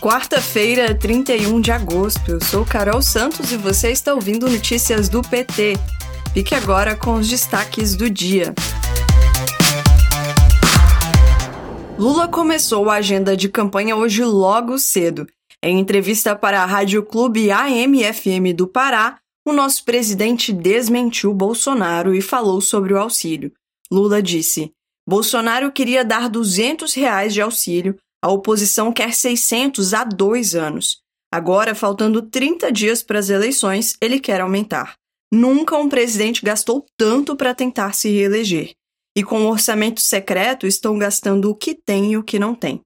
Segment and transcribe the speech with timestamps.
[0.00, 2.30] Quarta-feira, 31 de agosto.
[2.30, 5.74] Eu sou Carol Santos e você está ouvindo notícias do PT.
[6.32, 8.54] Fique agora com os destaques do dia.
[11.98, 15.26] Lula começou a agenda de campanha hoje logo cedo.
[15.62, 22.22] Em entrevista para a Rádio Clube AM-FM do Pará, o nosso presidente desmentiu Bolsonaro e
[22.22, 23.52] falou sobre o auxílio.
[23.92, 24.72] Lula disse:
[25.06, 31.00] Bolsonaro queria dar 200 reais de auxílio, a oposição quer 600 há dois anos.
[31.32, 34.94] Agora, faltando 30 dias para as eleições, ele quer aumentar.
[35.32, 38.72] Nunca um presidente gastou tanto para tentar se reeleger.
[39.16, 42.80] E com o orçamento secreto estão gastando o que tem e o que não tem.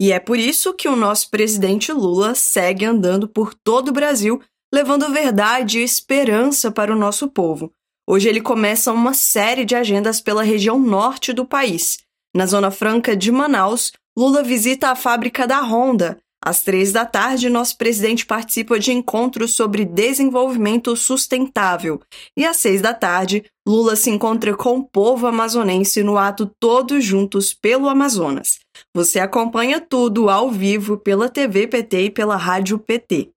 [0.00, 4.42] E é por isso que o nosso presidente Lula segue andando por todo o Brasil,
[4.72, 7.72] levando verdade e esperança para o nosso povo.
[8.08, 11.98] Hoje ele começa uma série de agendas pela região norte do país.
[12.34, 16.16] Na Zona Franca de Manaus, Lula visita a fábrica da Honda.
[16.42, 22.00] Às três da tarde, nosso presidente participa de encontros sobre desenvolvimento sustentável.
[22.34, 27.04] E às seis da tarde, Lula se encontra com o povo amazonense no ato Todos
[27.04, 28.58] Juntos pelo Amazonas.
[28.94, 33.30] Você acompanha tudo ao vivo pela TV PT e pela Rádio PT.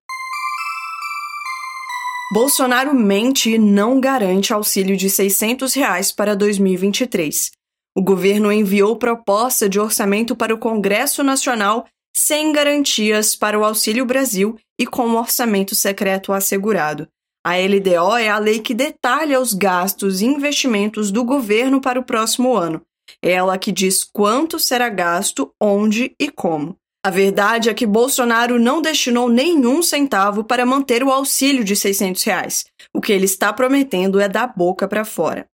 [2.32, 7.59] Bolsonaro mente e não garante auxílio de 600 reais para 2023.
[8.00, 14.06] O governo enviou proposta de orçamento para o Congresso Nacional sem garantias para o Auxílio
[14.06, 17.10] Brasil e com o orçamento secreto assegurado.
[17.46, 22.04] A LDO é a lei que detalha os gastos e investimentos do governo para o
[22.06, 22.82] próximo ano.
[23.22, 26.78] É ela que diz quanto será gasto, onde e como.
[27.06, 32.24] A verdade é que Bolsonaro não destinou nenhum centavo para manter o auxílio de 600
[32.24, 32.66] reais.
[32.94, 35.50] O que ele está prometendo é da boca para fora.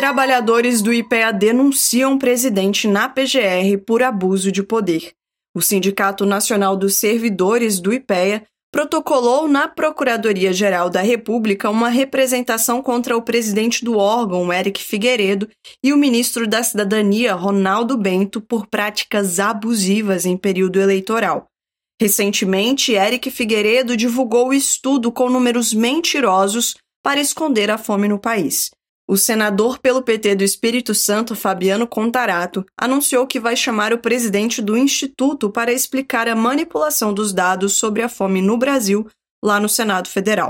[0.00, 5.12] Trabalhadores do IPEA denunciam presidente na PGR por abuso de poder.
[5.54, 13.14] O Sindicato Nacional dos Servidores do IPEA protocolou na Procuradoria-Geral da República uma representação contra
[13.14, 15.50] o presidente do órgão, Eric Figueiredo,
[15.84, 21.44] e o ministro da Cidadania, Ronaldo Bento, por práticas abusivas em período eleitoral.
[22.00, 26.74] Recentemente, Eric Figueiredo divulgou o estudo com números mentirosos
[27.04, 28.70] para esconder a fome no país.
[29.10, 34.62] O senador pelo PT do Espírito Santo, Fabiano Contarato, anunciou que vai chamar o presidente
[34.62, 39.04] do Instituto para explicar a manipulação dos dados sobre a fome no Brasil
[39.44, 40.48] lá no Senado Federal.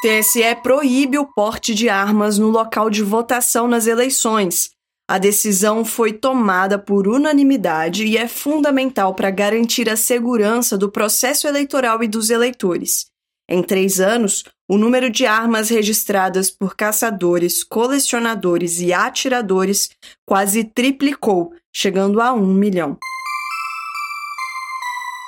[0.00, 4.70] TSE proíbe o porte de armas no local de votação nas eleições.
[5.06, 11.46] A decisão foi tomada por unanimidade e é fundamental para garantir a segurança do processo
[11.46, 13.04] eleitoral e dos eleitores.
[13.50, 19.88] Em três anos, o número de armas registradas por caçadores, colecionadores e atiradores
[20.26, 22.98] quase triplicou, chegando a um milhão.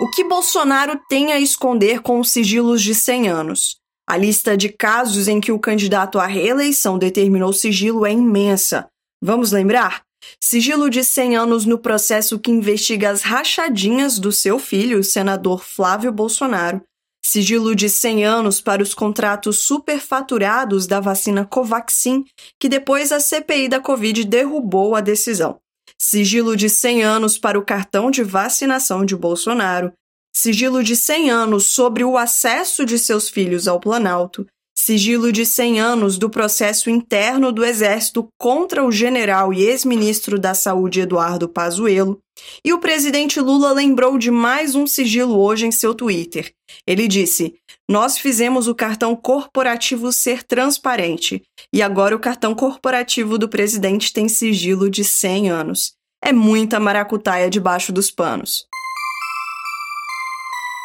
[0.02, 3.76] O que Bolsonaro tem a esconder com os sigilos de 100 anos?
[4.06, 8.88] A lista de casos em que o candidato à reeleição determinou sigilo é imensa.
[9.22, 10.02] Vamos lembrar?
[10.38, 15.62] Sigilo de 100 anos no processo que investiga as rachadinhas do seu filho, o senador
[15.62, 16.82] Flávio Bolsonaro,
[17.22, 22.24] sigilo de 100 anos para os contratos superfaturados da vacina Covaxin,
[22.58, 25.58] que depois a CPI da Covid derrubou a decisão.
[25.98, 29.92] Sigilo de 100 anos para o cartão de vacinação de Bolsonaro.
[30.32, 35.80] Sigilo de 100 anos sobre o acesso de seus filhos ao Planalto sigilo de 100
[35.80, 42.18] anos do processo interno do Exército contra o general e ex-ministro da Saúde Eduardo Pazuello,
[42.64, 46.52] e o presidente Lula lembrou de mais um sigilo hoje em seu Twitter.
[46.86, 47.54] Ele disse:
[47.88, 51.42] Nós fizemos o cartão corporativo ser transparente,
[51.72, 55.92] e agora o cartão corporativo do presidente tem sigilo de 100 anos.
[56.22, 58.69] É muita maracutaia debaixo dos panos.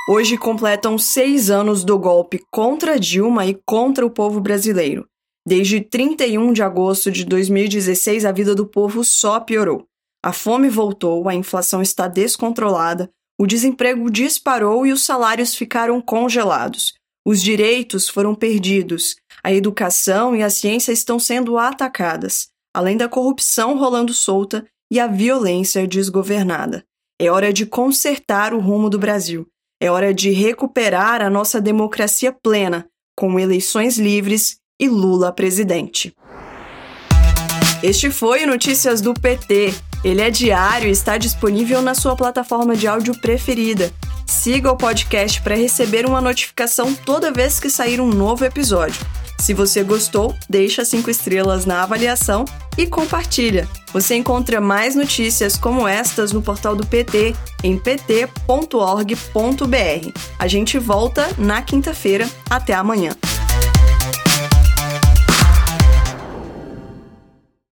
[0.07, 5.07] Hoje completam seis anos do golpe contra Dilma e contra o povo brasileiro.
[5.47, 9.87] Desde 31 de agosto de 2016, a vida do povo só piorou.
[10.23, 16.93] A fome voltou, a inflação está descontrolada, o desemprego disparou e os salários ficaram congelados.
[17.25, 23.75] Os direitos foram perdidos, a educação e a ciência estão sendo atacadas, além da corrupção
[23.75, 26.83] rolando solta e a violência desgovernada.
[27.19, 29.47] É hora de consertar o rumo do Brasil
[29.85, 36.11] é hora de recuperar a nossa democracia plena, com eleições livres e Lula presidente.
[37.83, 39.75] Este foi Notícias do PT.
[40.03, 43.91] Ele é diário e está disponível na sua plataforma de áudio preferida.
[44.25, 49.05] Siga o podcast para receber uma notificação toda vez que sair um novo episódio.
[49.39, 52.43] Se você gostou, deixa cinco estrelas na avaliação
[52.77, 53.67] e compartilha.
[53.93, 58.29] Você encontra mais notícias como estas no portal do PT em pt.org.br.
[60.37, 62.27] A gente volta na quinta-feira.
[62.49, 63.15] Até amanhã.